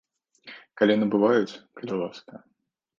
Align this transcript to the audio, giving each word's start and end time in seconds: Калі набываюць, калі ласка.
Калі 0.81 0.93
набываюць, 1.03 1.59
калі 1.81 2.03
ласка. 2.05 2.33